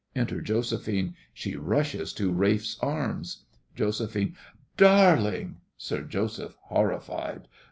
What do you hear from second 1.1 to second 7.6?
she rushes to RALPH'S arms JOS. Darling! (SIR JOSEPH horrified.)